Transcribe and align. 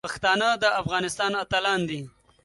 پښتانه 0.09 0.47
د 0.63 0.65
افغانستان 0.81 1.31
اتلان 1.43 1.79
دي. 1.89 2.01